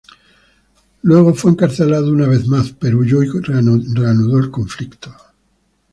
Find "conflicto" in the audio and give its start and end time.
4.49-5.13